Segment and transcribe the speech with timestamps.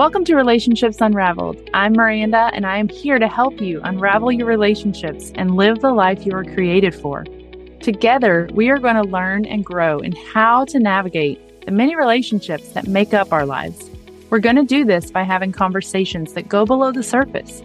[0.00, 1.68] Welcome to Relationships Unraveled.
[1.74, 5.92] I'm Maranda, and I am here to help you unravel your relationships and live the
[5.92, 7.26] life you were created for.
[7.80, 12.70] Together, we are going to learn and grow in how to navigate the many relationships
[12.70, 13.90] that make up our lives.
[14.30, 17.62] We're going to do this by having conversations that go below the surface.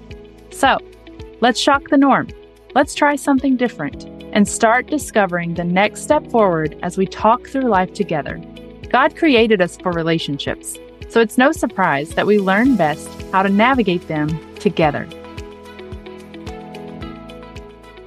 [0.52, 0.78] So,
[1.40, 2.28] let's shock the norm.
[2.74, 7.70] Let's try something different and start discovering the next step forward as we talk through
[7.70, 8.42] life together.
[8.90, 10.78] God created us for relationships,
[11.10, 15.08] so it's no surprise that we learn best how to navigate them together.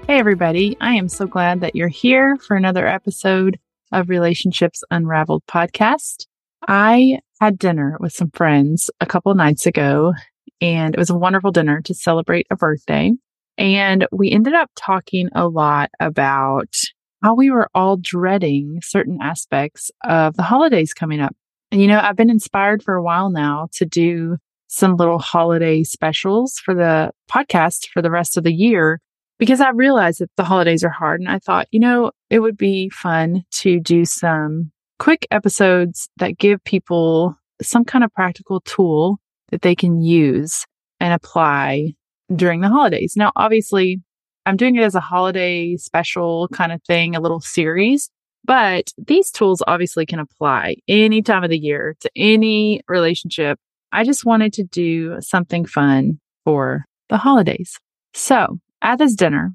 [0.07, 0.77] Hey, everybody.
[0.81, 3.59] I am so glad that you're here for another episode
[3.93, 6.27] of Relationships Unraveled podcast.
[6.67, 10.15] I had dinner with some friends a couple nights ago,
[10.61, 13.13] and it was a wonderful dinner to celebrate a birthday.
[13.59, 16.75] And we ended up talking a lot about
[17.23, 21.37] how we were all dreading certain aspects of the holidays coming up.
[21.71, 24.39] And, you know, I've been inspired for a while now to do
[24.69, 29.01] some little holiday specials for the podcast for the rest of the year
[29.39, 31.21] because I realized that the holidays are hard.
[31.21, 36.39] And I thought, you know, it would be fun to do some quick episodes that
[36.39, 39.19] give people some kind of practical tool
[39.51, 40.67] that they can use
[41.01, 41.95] and apply
[42.35, 43.15] during the holidays.
[43.17, 44.03] Now, obviously,
[44.45, 48.11] I'm doing it as a holiday special kind of thing, a little series,
[48.45, 53.59] but these tools obviously can apply any time of the year to any relationship.
[53.93, 57.79] I just wanted to do something fun for the holidays.
[58.15, 59.53] So at this dinner,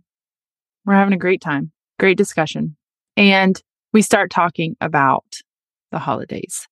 [0.85, 2.75] we're having a great time, great discussion.
[3.15, 3.61] And
[3.93, 5.25] we start talking about
[5.91, 6.67] the holidays.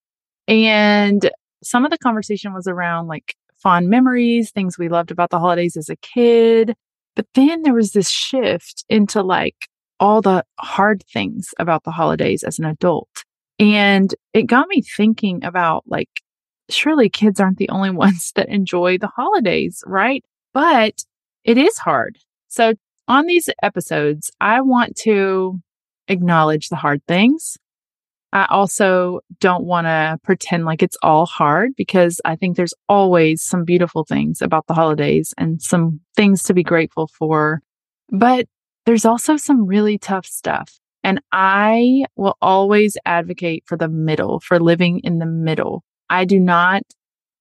[0.48, 1.30] And
[1.64, 5.78] some of the conversation was around like fond memories, things we loved about the holidays
[5.78, 6.76] as a kid.
[7.16, 9.68] But then there was this shift into like
[10.02, 13.24] all the hard things about the holidays as an adult.
[13.60, 16.10] And it got me thinking about like,
[16.70, 20.26] surely kids aren't the only ones that enjoy the holidays, right?
[20.54, 21.04] But
[21.46, 22.18] it is hard.
[22.48, 22.74] So
[23.08, 25.60] on these episodes, I want to
[26.08, 27.58] acknowledge the hard things.
[28.34, 33.44] I also don't want to pretend like it's all hard because I think there's always
[33.44, 37.62] some beautiful things about the holidays and some things to be grateful for.
[38.10, 38.48] But
[38.86, 40.80] there's also some really tough stuff.
[41.04, 45.84] And I will always advocate for the middle, for living in the middle.
[46.10, 46.84] I do not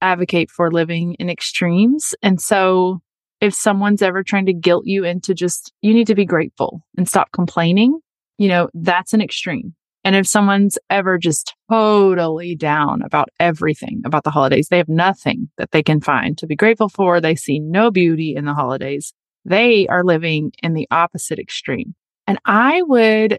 [0.01, 2.15] advocate for living in extremes.
[2.23, 3.01] And so
[3.41, 7.09] if someone's ever trying to guilt you into just, you need to be grateful and
[7.09, 8.01] stop complaining,
[8.39, 9.75] you know, that's an extreme.
[10.03, 15.51] And if someone's ever just totally down about everything about the holidays, they have nothing
[15.59, 17.21] that they can find to be grateful for.
[17.21, 19.13] They see no beauty in the holidays.
[19.45, 21.95] They are living in the opposite extreme.
[22.27, 23.39] And I would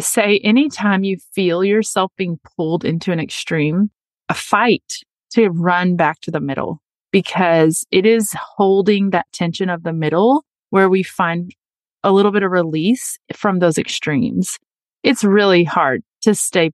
[0.00, 3.90] say anytime you feel yourself being pulled into an extreme,
[4.28, 5.00] a fight
[5.32, 6.80] to run back to the middle
[7.12, 11.54] because it is holding that tension of the middle where we find
[12.02, 14.58] a little bit of release from those extremes
[15.04, 16.72] it's really hard to stay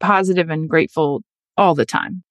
[0.00, 1.22] positive and grateful
[1.56, 2.24] all the time.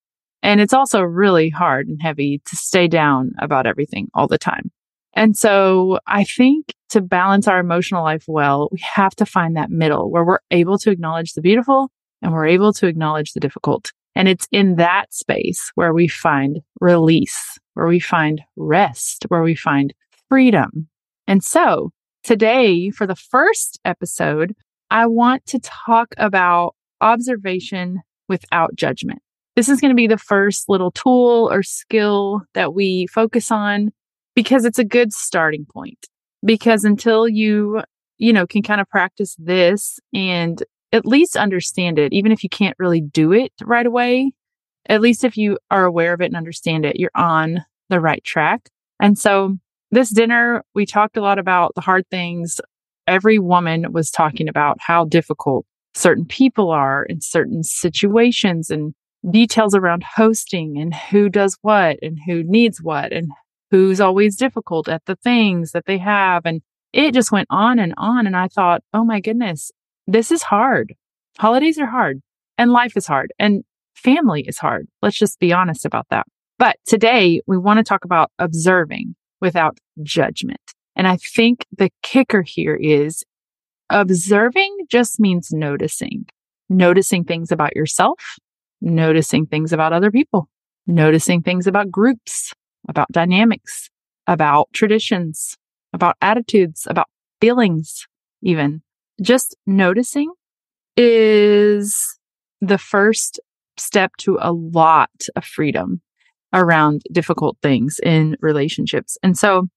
[0.43, 4.71] And it's also really hard and heavy to stay down about everything all the time.
[5.13, 9.69] And so I think to balance our emotional life well, we have to find that
[9.69, 11.89] middle where we're able to acknowledge the beautiful
[12.21, 13.91] and we're able to acknowledge the difficult.
[14.15, 19.55] And it's in that space where we find release, where we find rest, where we
[19.55, 19.93] find
[20.29, 20.87] freedom.
[21.27, 21.91] And so
[22.23, 24.53] today, for the first episode,
[24.89, 29.21] I want to talk about observation without judgment.
[29.55, 33.91] This is going to be the first little tool or skill that we focus on
[34.35, 36.07] because it's a good starting point.
[36.43, 37.81] Because until you,
[38.17, 42.49] you know, can kind of practice this and at least understand it, even if you
[42.49, 44.31] can't really do it right away,
[44.87, 48.23] at least if you are aware of it and understand it, you're on the right
[48.23, 48.69] track.
[48.99, 49.57] And so
[49.91, 52.59] this dinner, we talked a lot about the hard things
[53.07, 58.93] every woman was talking about how difficult certain people are in certain situations and
[59.29, 63.29] details around hosting and who does what and who needs what and
[63.71, 66.45] who's always difficult at the things that they have.
[66.45, 66.61] And
[66.93, 68.27] it just went on and on.
[68.27, 69.71] And I thought, oh my goodness,
[70.07, 70.93] this is hard.
[71.39, 72.21] Holidays are hard
[72.57, 73.63] and life is hard and
[73.95, 74.87] family is hard.
[75.01, 76.27] Let's just be honest about that.
[76.59, 80.61] But today we want to talk about observing without judgment.
[80.95, 83.23] And I think the kicker here is
[83.89, 86.25] observing just means noticing,
[86.69, 88.19] noticing things about yourself,
[88.81, 90.49] noticing things about other people,
[90.85, 92.53] noticing things about groups,
[92.87, 93.89] about dynamics,
[94.27, 95.57] about traditions,
[95.93, 97.07] about attitudes, about
[97.39, 98.07] feelings,
[98.41, 98.81] even.
[99.21, 100.31] Just noticing
[100.97, 102.17] is
[102.61, 103.39] the first
[103.77, 106.01] step to a lot of freedom.
[106.53, 109.17] around difficult things in relationships.
[109.23, 109.67] And so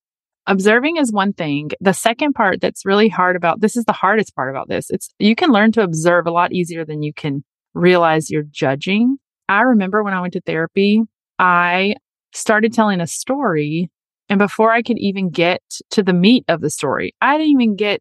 [0.47, 1.71] observing is one thing.
[1.81, 4.91] The second part that's really hard about this is the hardest part about this.
[4.91, 9.19] It's you can learn to observe a lot easier than you can realize you're judging.
[9.49, 11.03] I remember when I went to therapy,
[11.39, 11.95] I
[12.35, 13.91] started telling a story
[14.29, 17.77] and before I could even get to the meat of the story, I didn't even
[17.77, 18.01] get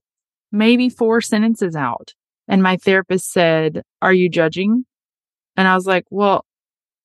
[0.51, 2.13] maybe four sentences out.
[2.47, 4.85] And my therapist said, Are you judging?
[5.57, 6.45] And I was like, Well,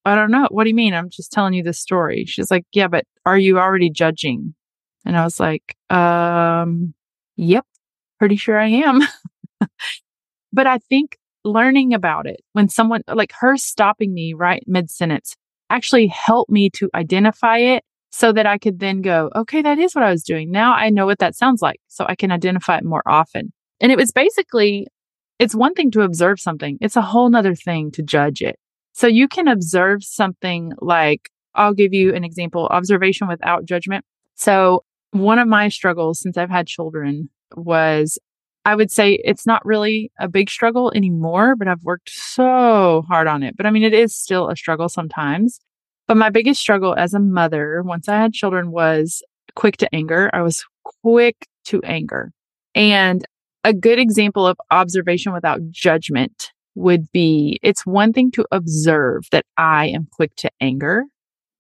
[0.05, 0.47] I don't know.
[0.51, 0.95] What do you mean?
[0.95, 2.25] I'm just telling you the story.
[2.27, 4.55] She's like, Yeah, but are you already judging?
[5.05, 6.95] And I was like, Um,
[7.37, 7.67] yep,
[8.19, 9.01] pretty sure I am.
[10.53, 15.35] but I think learning about it when someone like her stopping me right mid sentence
[15.71, 19.95] actually helped me to identify it so that I could then go, okay, that is
[19.95, 20.51] what I was doing.
[20.51, 21.81] Now I know what that sounds like.
[21.89, 23.53] So I can identify it more often.
[23.81, 24.87] And it was basically,
[25.39, 26.79] it's one thing to observe something.
[26.81, 28.57] It's a whole nother thing to judge it.
[28.93, 34.05] So you can observe something like, I'll give you an example, observation without judgment.
[34.35, 38.19] So one of my struggles since I've had children was
[38.69, 43.27] I would say it's not really a big struggle anymore, but I've worked so hard
[43.27, 43.57] on it.
[43.57, 45.59] But I mean, it is still a struggle sometimes.
[46.07, 49.23] But my biggest struggle as a mother, once I had children, was
[49.55, 50.29] quick to anger.
[50.35, 50.67] I was
[51.03, 52.31] quick to anger.
[52.75, 53.25] And
[53.65, 59.47] a good example of observation without judgment would be it's one thing to observe that
[59.57, 61.05] I am quick to anger.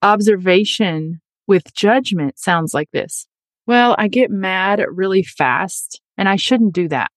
[0.02, 3.26] Observation with judgment sounds like this.
[3.66, 7.10] Well, I get mad really fast and I shouldn't do that.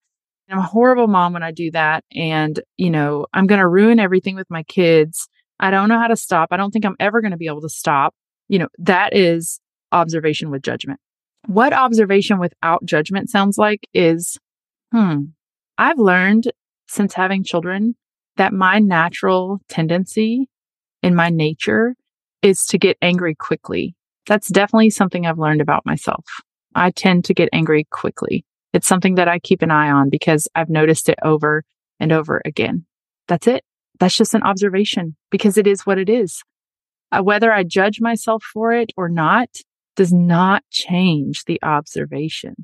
[0.50, 2.04] I'm a horrible mom when I do that.
[2.14, 5.28] And, you know, I'm going to ruin everything with my kids.
[5.60, 6.50] I don't know how to stop.
[6.52, 8.14] I don't think I'm ever going to be able to stop.
[8.50, 9.62] You know, that is
[9.92, 11.00] observation with judgment.
[11.48, 14.38] What observation without judgment sounds like is,
[14.92, 15.24] hmm,
[15.78, 16.52] I've learned
[16.88, 17.96] since having children
[18.36, 20.50] that my natural tendency
[21.02, 21.96] in my nature
[22.42, 23.96] is to get angry quickly.
[24.28, 26.26] That's definitely something I've learned about myself.
[26.76, 28.46] I tend to get angry quickly.
[28.74, 31.64] It's something that I keep an eye on because I've noticed it over
[32.00, 32.86] and over again.
[33.28, 33.64] That's it.
[34.00, 36.42] That's just an observation because it is what it is.
[37.12, 39.50] Uh, whether I judge myself for it or not
[39.96, 42.56] does not change the observation.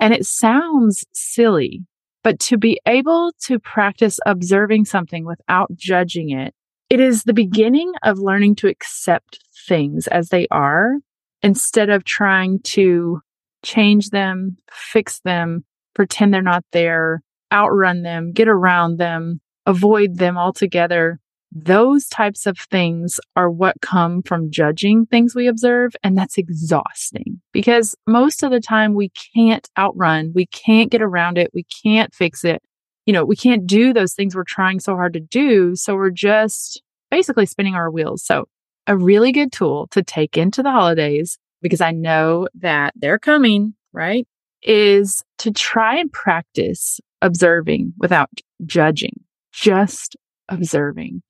[0.00, 1.82] And it sounds silly,
[2.24, 6.54] but to be able to practice observing something without judging it,
[6.88, 10.94] it is the beginning of learning to accept things as they are
[11.42, 13.20] instead of trying to
[13.62, 15.64] change them, fix them,
[15.94, 17.22] pretend they're not there,
[17.52, 21.18] outrun them, get around them, avoid them altogether.
[21.52, 25.92] Those types of things are what come from judging things we observe.
[26.04, 31.38] And that's exhausting because most of the time we can't outrun, we can't get around
[31.38, 32.62] it, we can't fix it.
[33.04, 35.74] You know, we can't do those things we're trying so hard to do.
[35.74, 36.80] So we're just
[37.10, 38.24] basically spinning our wheels.
[38.24, 38.44] So
[38.86, 43.74] a really good tool to take into the holidays because I know that they're coming,
[43.92, 44.26] right?
[44.62, 48.28] Is to try and practice observing without
[48.64, 50.16] judging just
[50.48, 51.22] observing.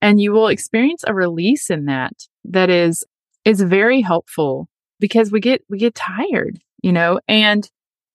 [0.00, 2.12] And you will experience a release in that
[2.44, 3.04] that is
[3.44, 4.68] is very helpful
[5.00, 7.68] because we get we get tired, you know, and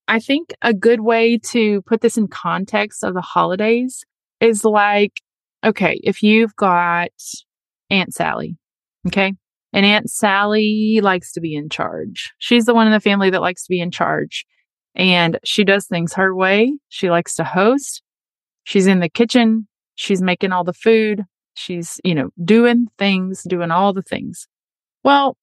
[0.08, 4.04] I think a good way to put this in context of the holidays
[4.40, 5.20] is like,
[5.64, 7.10] okay, if you've got
[7.90, 8.56] Aunt Sally,
[9.06, 9.34] okay,
[9.72, 12.32] and Aunt Sally likes to be in charge.
[12.38, 14.44] She's the one in the family that likes to be in charge.
[14.94, 16.74] And she does things her way.
[16.88, 18.02] She likes to host.
[18.64, 19.68] She's in the kitchen.
[19.94, 21.24] She's making all the food.
[21.54, 24.48] She's, you know, doing things, doing all the things.
[25.04, 25.36] Well,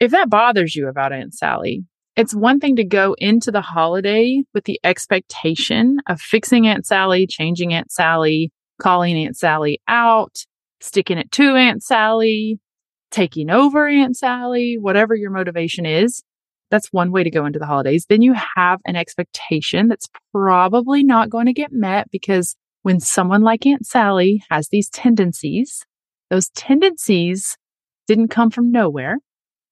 [0.00, 1.84] if that bothers you about Aunt Sally,
[2.16, 7.26] it's one thing to go into the holiday with the expectation of fixing Aunt Sally,
[7.26, 10.44] changing Aunt Sally, calling Aunt Sally out,
[10.80, 12.60] sticking it to Aunt Sally,
[13.14, 16.22] taking over Aunt Sally, whatever your motivation is.
[16.70, 18.06] That's one way to go into the holidays.
[18.08, 23.42] Then you have an expectation that's probably not going to get met because when someone
[23.42, 25.86] like Aunt Sally has these tendencies,
[26.28, 27.56] those tendencies
[28.08, 29.18] didn't come from nowhere.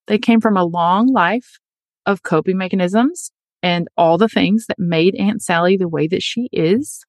[0.07, 1.59] They came from a long life
[2.07, 3.33] of coping mechanisms
[3.63, 7.05] and all the things that made Aunt Sally the way that she is.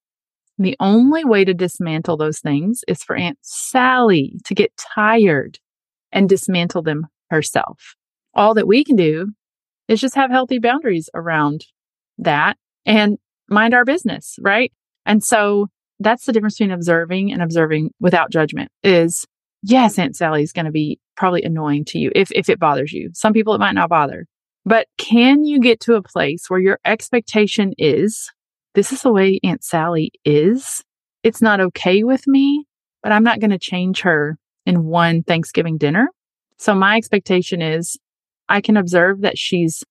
[0.58, 5.58] And the only way to dismantle those things is for Aunt Sally to get tired
[6.14, 7.94] and dismantle them herself.
[8.32, 9.32] All that we can do
[9.88, 11.66] is just have healthy boundaries around
[12.16, 12.56] that
[12.86, 13.18] and
[13.50, 14.72] mind our business, right?
[15.04, 15.66] And so
[16.00, 19.26] that's the difference between observing and observing without judgment is
[19.62, 22.92] yes, Aunt Sally is going to be probably annoying to you if, if it bothers
[22.92, 23.10] you.
[23.12, 24.26] Some people it might not bother,
[24.64, 28.30] but can you get to a place where your expectation is
[28.74, 30.82] this is the way Aunt Sally is?
[31.22, 32.66] It's not okay with me,
[33.02, 36.08] but I'm not going to change her in one Thanksgiving dinner.
[36.58, 37.98] So my expectation is
[38.48, 39.82] I can observe that she's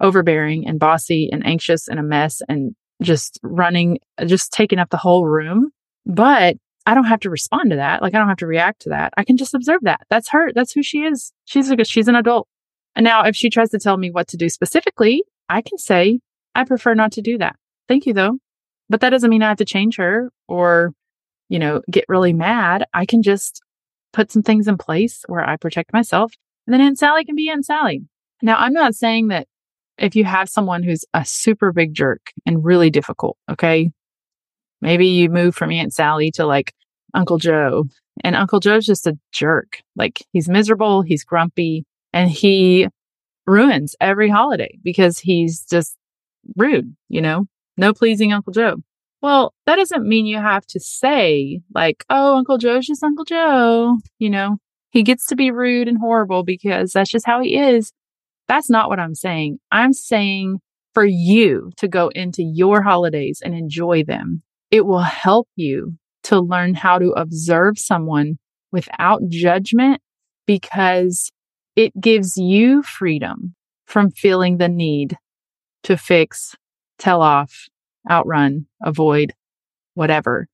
[0.00, 4.96] overbearing and bossy and anxious and a mess and just running, just taking up the
[4.96, 5.70] whole room.
[6.06, 6.56] But
[6.86, 8.02] I don't have to respond to that.
[8.02, 9.12] Like I don't have to react to that.
[9.16, 10.00] I can just observe that.
[10.08, 10.52] That's her.
[10.52, 11.32] That's who she is.
[11.44, 12.48] She's a, she's an adult.
[12.96, 16.20] And now if she tries to tell me what to do specifically, I can say,
[16.54, 17.56] I prefer not to do that.
[17.88, 18.38] Thank you though.
[18.88, 20.92] But that doesn't mean I have to change her or,
[21.48, 22.84] you know, get really mad.
[22.92, 23.62] I can just
[24.12, 26.32] put some things in place where I protect myself
[26.66, 28.02] and then Aunt Sally can be Aunt Sally.
[28.42, 29.48] Now, I'm not saying that
[29.98, 33.90] if you have someone who's a super big jerk and really difficult, okay,
[34.80, 36.72] maybe you move from Aunt Sally to like
[37.12, 37.84] Uncle Joe
[38.22, 39.82] and Uncle Joe's just a jerk.
[39.96, 42.88] Like he's miserable, he's grumpy, and he
[43.46, 45.96] ruins every holiday because he's just
[46.56, 48.76] rude, you know, no pleasing Uncle Joe.
[49.22, 53.98] Well, that doesn't mean you have to say, like, oh, Uncle Joe's just Uncle Joe,
[54.18, 54.56] you know,
[54.90, 57.92] he gets to be rude and horrible because that's just how he is.
[58.48, 59.58] That's not what I'm saying.
[59.70, 60.58] I'm saying
[60.94, 66.40] for you to go into your holidays and enjoy them, it will help you to
[66.40, 68.38] learn how to observe someone
[68.72, 70.00] without judgment
[70.46, 71.30] because
[71.76, 73.54] it gives you freedom
[73.86, 75.16] from feeling the need
[75.84, 76.56] to fix,
[76.98, 77.66] tell off,
[78.08, 79.32] outrun, avoid,
[79.94, 80.46] whatever.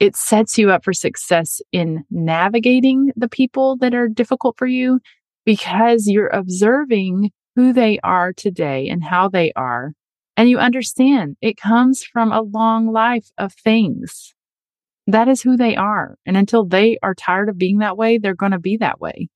[0.00, 5.00] It sets you up for success in navigating the people that are difficult for you
[5.44, 9.92] because you're observing who they are today and how they are.
[10.36, 14.34] And you understand it comes from a long life of things.
[15.08, 16.16] That is who they are.
[16.24, 19.28] And until they are tired of being that way, they're going to be that way.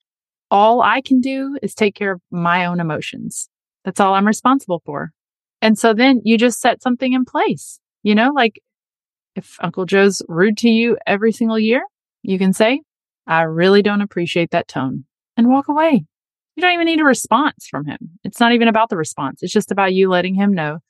[0.50, 3.48] All I can do is take care of my own emotions.
[3.84, 5.12] That's all I'm responsible for.
[5.62, 7.78] And so then you just set something in place.
[8.02, 8.60] You know, like
[9.36, 11.82] if Uncle Joe's rude to you every single year,
[12.22, 12.82] you can say,
[13.26, 15.04] I really don't appreciate that tone
[15.36, 16.04] and walk away.
[16.56, 18.18] You don't even need a response from him.
[18.24, 19.42] It's not even about the response.
[19.42, 20.80] It's just about you letting him know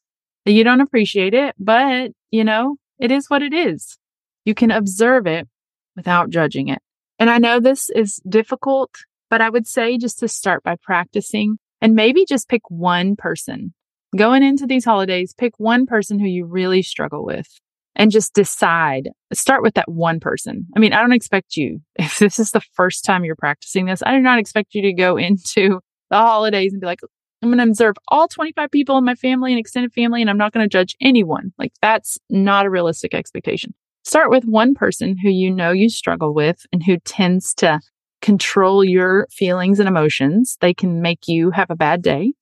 [0.46, 3.98] that you don't appreciate it, but you know, it is what it is.
[4.44, 5.46] You can observe it
[5.94, 6.80] without judging it.
[7.18, 8.90] And I know this is difficult,
[9.28, 13.74] but I would say just to start by practicing and maybe just pick one person
[14.16, 17.48] going into these holidays, pick one person who you really struggle with
[17.94, 19.10] and just decide.
[19.32, 20.66] Start with that one person.
[20.76, 24.02] I mean, I don't expect you, if this is the first time you're practicing this,
[24.04, 27.00] I do not expect you to go into the holidays and be like,
[27.42, 30.38] I'm going to observe all 25 people in my family and extended family, and I'm
[30.38, 31.52] not going to judge anyone.
[31.58, 33.74] Like, that's not a realistic expectation.
[34.04, 37.80] Start with one person who you know you struggle with and who tends to
[38.20, 40.56] control your feelings and emotions.
[40.60, 42.32] They can make you have a bad day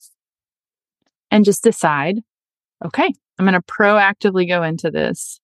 [1.30, 2.20] and just decide,
[2.84, 5.40] okay, I'm going to proactively go into this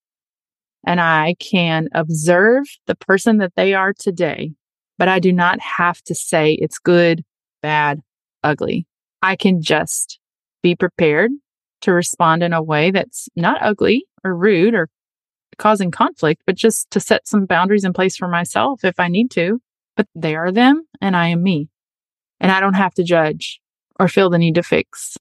[0.87, 4.53] and I can observe the person that they are today,
[4.99, 7.25] but I do not have to say it's good,
[7.61, 8.01] bad,
[8.45, 8.87] ugly.
[9.21, 10.21] I can just
[10.63, 11.33] be prepared
[11.83, 14.89] to respond in a way that's not ugly or rude or
[15.59, 19.31] causing conflict, but just to set some boundaries in place for myself if I need
[19.33, 19.61] to.
[19.97, 21.69] But they are them and I am me.
[22.39, 23.61] And I don't have to judge
[23.99, 25.17] or feel the need to fix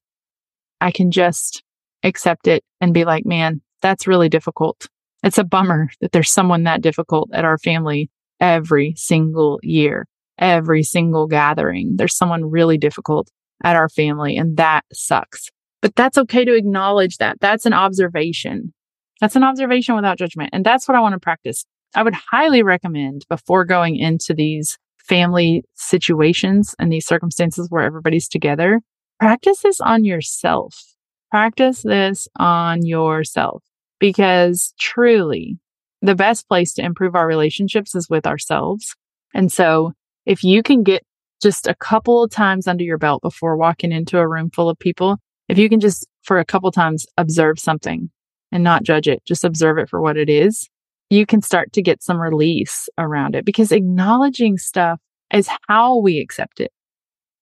[0.80, 1.62] I can just
[2.02, 4.86] accept it and be like, man, that's really difficult.
[5.22, 10.06] It's a bummer that there's someone that difficult at our family every single year,
[10.38, 11.94] every single gathering.
[11.96, 13.28] There's someone really difficult
[13.64, 15.50] at our family and that sucks.
[15.82, 17.38] But that's okay to acknowledge that.
[17.40, 18.72] That's an observation.
[19.20, 20.50] That's an observation without judgment.
[20.52, 21.64] And that's what I want to practice.
[21.94, 28.28] I would highly recommend before going into these family situations and these circumstances where everybody's
[28.28, 28.80] together
[29.18, 30.82] practice this on yourself.
[31.30, 33.62] Practice this on yourself
[33.98, 35.58] because truly
[36.02, 38.94] the best place to improve our relationships is with ourselves.
[39.34, 39.92] And so
[40.24, 41.02] if you can get
[41.42, 44.78] just a couple of times under your belt before walking into a room full of
[44.78, 45.18] people,
[45.48, 48.10] if you can just for a couple of times observe something
[48.52, 50.68] and not judge it, just observe it for what it is,
[51.10, 55.00] you can start to get some release around it because acknowledging stuff
[55.32, 56.72] is how we accept it.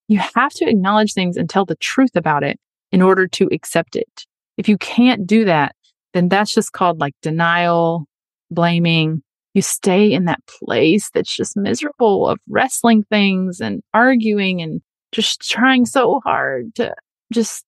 [0.09, 2.59] You have to acknowledge things and tell the truth about it
[2.93, 4.27] in order to accept it.
[4.57, 5.75] If you can't do that,
[6.13, 8.07] then that's just called like denial,
[8.51, 9.23] blaming.
[9.55, 14.81] You stay in that place that's just miserable of wrestling things and arguing and
[15.13, 16.95] just trying so hard to
[17.33, 17.65] just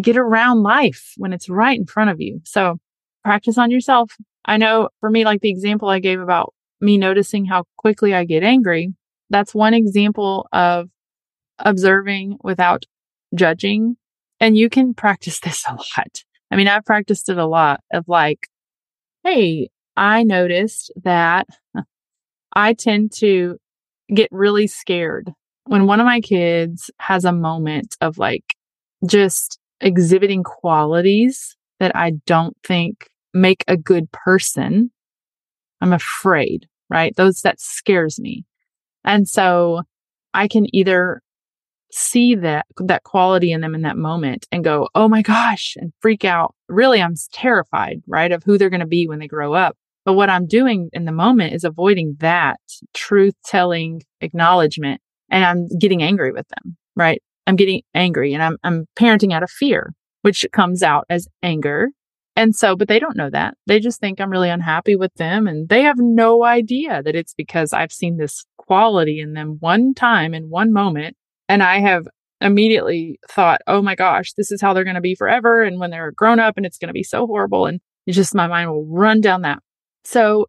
[0.00, 2.40] get around life when it's right in front of you.
[2.44, 2.78] So
[3.24, 4.16] practice on yourself.
[4.44, 8.24] I know for me, like the example I gave about me noticing how quickly I
[8.24, 8.92] get angry,
[9.30, 10.88] that's one example of
[11.62, 12.84] observing without
[13.34, 13.96] judging.
[14.40, 16.24] And you can practice this a lot.
[16.50, 18.48] I mean, I've practiced it a lot of like,
[19.24, 21.46] hey, I noticed that
[22.52, 23.56] I tend to
[24.14, 25.32] get really scared
[25.64, 28.54] when one of my kids has a moment of like
[29.06, 34.90] just exhibiting qualities that I don't think make a good person,
[35.80, 37.14] I'm afraid, right?
[37.16, 38.44] Those that scares me.
[39.04, 39.82] And so
[40.34, 41.22] I can either
[41.92, 45.92] see that that quality in them in that moment and go, "Oh my gosh," and
[46.00, 46.54] freak out.
[46.68, 49.76] Really, I'm terrified, right, of who they're going to be when they grow up.
[50.04, 52.58] But what I'm doing in the moment is avoiding that
[52.94, 57.22] truth telling acknowledgement and I'm getting angry with them, right?
[57.46, 61.90] I'm getting angry and I'm, I'm parenting out of fear, which comes out as anger.
[62.34, 63.54] And so, but they don't know that.
[63.66, 67.34] They just think I'm really unhappy with them and they have no idea that it's
[67.34, 71.16] because I've seen this quality in them one time in one moment
[71.52, 72.08] and I have
[72.40, 75.62] immediately thought, oh my gosh, this is how they're going to be forever.
[75.62, 77.66] And when they're grown up and it's going to be so horrible.
[77.66, 79.58] And it's just my mind will run down that.
[80.02, 80.46] So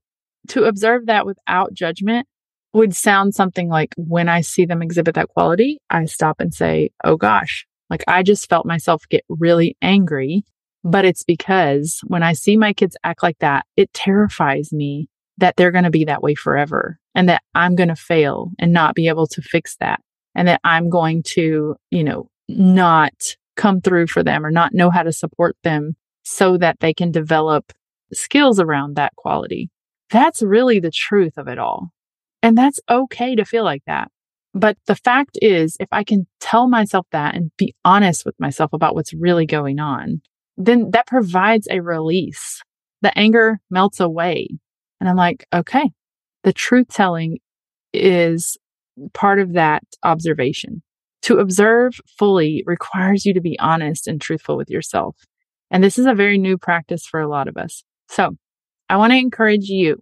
[0.48, 2.26] to observe that without judgment
[2.72, 6.92] would sound something like when I see them exhibit that quality, I stop and say,
[7.04, 10.46] oh gosh, like I just felt myself get really angry.
[10.86, 15.58] But it's because when I see my kids act like that, it terrifies me that
[15.58, 18.96] they're going to be that way forever and that I'm going to fail and not
[18.96, 20.00] be able to fix that
[20.36, 23.14] and that I'm going to, you know, not
[23.56, 27.12] come through for them or not know how to support them so that they can
[27.12, 27.72] develop
[28.12, 29.70] skills around that quality.
[30.10, 31.90] That's really the truth of it all.
[32.42, 34.10] And that's okay to feel like that.
[34.54, 38.72] But the fact is, if I can tell myself that and be honest with myself
[38.74, 40.22] about what's really going on,
[40.58, 42.62] then that provides a release.
[43.02, 44.50] The anger melts away.
[45.00, 45.90] And I'm like, okay,
[46.44, 47.40] the truth telling
[47.94, 48.58] is
[49.14, 50.82] part of that observation.
[51.24, 55.16] To observe fully requires you to be honest and truthful with yourself.
[55.72, 57.84] And this is a very new practice for a lot of us.
[58.10, 58.36] So
[58.90, 60.02] I want to encourage you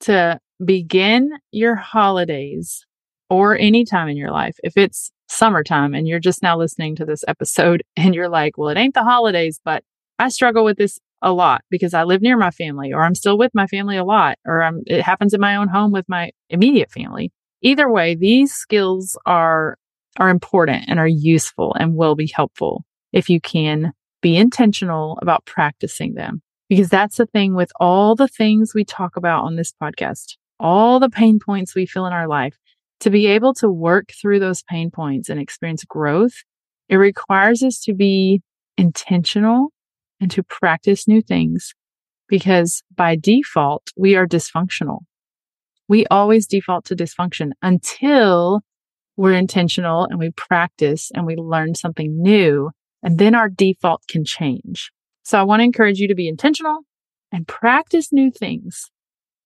[0.00, 2.84] to begin your holidays
[3.28, 4.56] or any time in your life.
[4.62, 8.68] If it's summertime and you're just now listening to this episode and you're like, well,
[8.68, 9.82] it ain't the holidays, but
[10.18, 13.38] I struggle with this a lot because I live near my family or I'm still
[13.38, 16.30] with my family a lot or I'm, it happens in my own home with my
[16.50, 17.32] immediate family.
[17.66, 19.76] Either way, these skills are,
[20.20, 25.44] are important and are useful and will be helpful if you can be intentional about
[25.46, 26.40] practicing them.
[26.68, 31.00] Because that's the thing with all the things we talk about on this podcast, all
[31.00, 32.56] the pain points we feel in our life,
[33.00, 36.44] to be able to work through those pain points and experience growth,
[36.88, 38.42] it requires us to be
[38.78, 39.72] intentional
[40.20, 41.74] and to practice new things
[42.28, 45.00] because by default, we are dysfunctional.
[45.88, 48.62] We always default to dysfunction until
[49.16, 52.70] we're intentional and we practice and we learn something new.
[53.02, 54.90] And then our default can change.
[55.22, 56.80] So I want to encourage you to be intentional
[57.32, 58.90] and practice new things.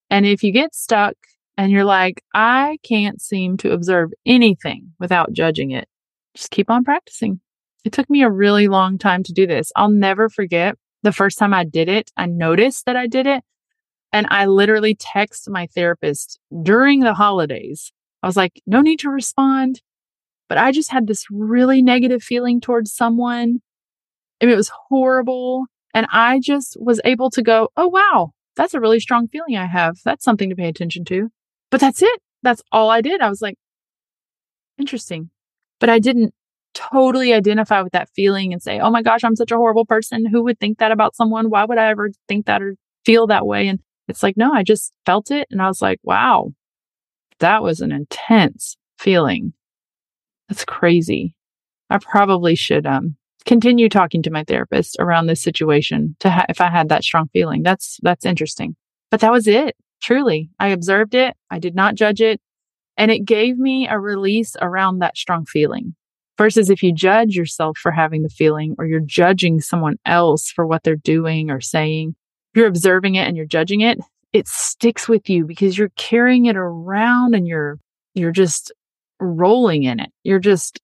[0.09, 1.15] And if you get stuck
[1.57, 5.89] and you're like, I can't seem to observe anything without judging it,
[6.35, 7.41] just keep on practicing.
[7.85, 9.73] It took me a really long time to do this.
[9.77, 12.11] I'll never forget the first time I did it.
[12.17, 13.43] I noticed that I did it.
[14.13, 17.93] And I literally text my therapist during the holidays.
[18.23, 19.83] I was like, no need to respond.
[20.49, 23.61] But I just had this really negative feeling towards someone.
[24.43, 25.67] Mean, it was horrible.
[25.95, 29.67] And I just was able to go, oh, wow, that's a really strong feeling I
[29.67, 29.99] have.
[30.05, 31.31] That's something to pay attention to.
[31.71, 32.21] But that's it.
[32.43, 33.21] That's all I did.
[33.21, 33.57] I was like,
[34.79, 35.31] interesting.
[35.79, 36.35] But I didn't
[36.75, 40.27] totally identify with that feeling and say, oh my gosh, I'm such a horrible person.
[40.27, 41.51] Who would think that about someone?
[41.51, 43.69] Why would I ever think that or feel that way?
[43.69, 45.49] And it's like, no, I just felt it.
[45.51, 46.53] And I was like, wow,
[47.39, 49.53] that was an intense feeling.
[50.49, 51.35] That's crazy.
[51.89, 56.61] I probably should um continue talking to my therapist around this situation to ha- if
[56.61, 57.63] I had that strong feeling.
[57.63, 58.77] That's that's interesting.
[59.11, 59.77] But that was it.
[60.03, 61.37] Truly, I observed it.
[61.51, 62.41] I did not judge it,
[62.97, 65.95] and it gave me a release around that strong feeling.
[66.39, 70.67] Versus if you judge yourself for having the feeling or you're judging someone else for
[70.67, 72.15] what they're doing or saying,
[72.55, 73.99] you're observing it and you're judging it,
[74.33, 77.79] it sticks with you because you're carrying it around and you're
[78.15, 78.73] you're just
[79.21, 80.11] rolling in it.
[80.25, 80.81] You're just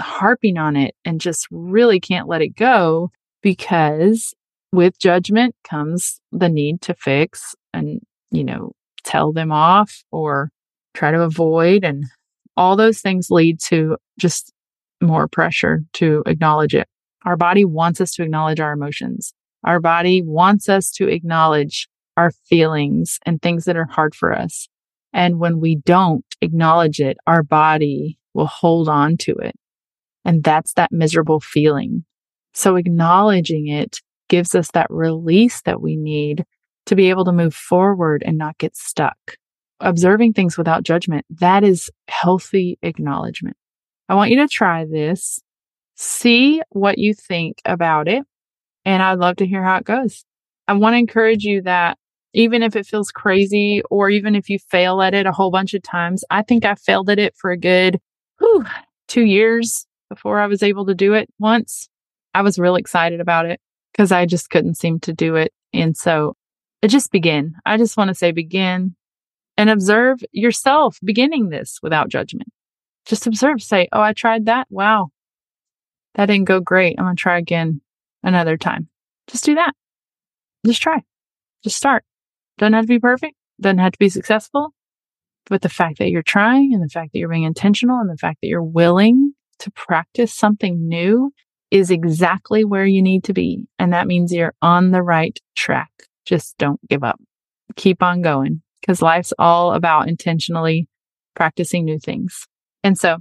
[0.00, 3.10] harping on it and just really can't let it go
[3.42, 4.34] because
[4.72, 8.72] with judgment comes the need to fix and, you know,
[9.04, 10.50] tell them off or
[10.94, 11.84] try to avoid.
[11.84, 12.04] And
[12.56, 14.52] all those things lead to just
[15.00, 16.88] more pressure to acknowledge it.
[17.24, 19.32] Our body wants us to acknowledge our emotions.
[19.64, 24.68] Our body wants us to acknowledge our feelings and things that are hard for us.
[25.12, 29.54] And when we don't acknowledge it, our body will hold on to it
[30.24, 32.04] and that's that miserable feeling.
[32.54, 33.98] So acknowledging it
[34.28, 36.44] gives us that release that we need
[36.86, 39.16] to be able to move forward and not get stuck.
[39.80, 41.26] observing things without judgment.
[41.28, 43.56] That is healthy acknowledgement.
[44.08, 45.40] I want you to try this,
[45.96, 48.24] see what you think about it,
[48.84, 50.24] and I'd love to hear how it goes.
[50.68, 51.98] I want to encourage you that
[52.32, 55.74] even if it feels crazy or even if you fail at it a whole bunch
[55.74, 58.00] of times, I think I failed at it for a good
[58.38, 58.64] whew,
[59.08, 61.88] two years before I was able to do it once.
[62.34, 63.60] I was real excited about it
[63.92, 65.52] because I just couldn't seem to do it.
[65.72, 66.34] And so
[66.84, 67.54] just begin.
[67.64, 68.96] I just want to say begin
[69.56, 72.48] and observe yourself beginning this without judgment.
[73.06, 74.66] Just observe, say, Oh, I tried that.
[74.70, 75.08] Wow.
[76.14, 76.96] That didn't go great.
[76.98, 77.80] I'm going to try again
[78.24, 78.88] another time.
[79.28, 79.72] Just do that.
[80.66, 81.02] Just try.
[81.62, 82.04] Just start.
[82.58, 83.34] Doesn't have to be perfect.
[83.60, 84.74] Doesn't have to be successful.
[85.46, 88.16] But the fact that you're trying and the fact that you're being intentional and the
[88.16, 91.32] fact that you're willing to practice something new
[91.70, 93.66] is exactly where you need to be.
[93.78, 95.90] And that means you're on the right track.
[96.24, 97.20] Just don't give up.
[97.76, 100.88] Keep on going because life's all about intentionally
[101.34, 102.46] practicing new things.
[102.82, 103.18] And so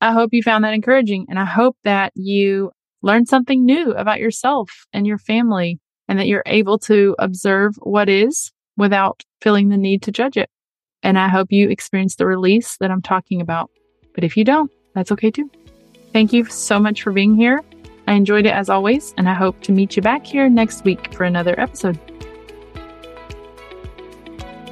[0.00, 2.70] I hope you found that encouraging and I hope that you
[3.04, 8.08] learned something new about yourself and your family and that you're able to observe what
[8.08, 10.48] is without feeling the need to judge it.
[11.02, 13.70] And I hope you experience the release that I'm talking about.
[14.14, 15.50] But if you don't, that's okay too.
[16.14, 17.60] Thank you so much for being here.
[18.06, 21.12] I enjoyed it as always, and I hope to meet you back here next week
[21.12, 21.98] for another episode.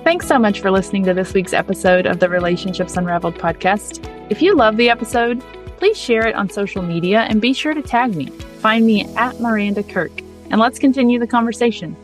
[0.04, 4.06] Thanks so much for listening to this week's episode of the Relationships Unraveled podcast.
[4.30, 5.42] If you love the episode,
[5.82, 8.26] please share it on social media and be sure to tag me.
[8.60, 10.12] Find me at Maranda Kirk,
[10.48, 11.96] and let's continue the conversation.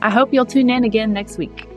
[0.00, 1.68] I hope you'll tune in again next week.